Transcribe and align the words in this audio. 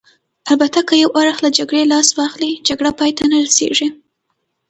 البته 0.51 0.79
که 0.87 0.93
یو 1.03 1.09
اړخ 1.21 1.37
له 1.45 1.49
جګړې 1.57 1.83
لاس 1.91 2.07
واخلي، 2.17 2.51
جګړه 2.67 2.91
پای 2.99 3.11
ته 3.17 3.23
نه 3.31 3.37
رسېږي. 3.45 3.87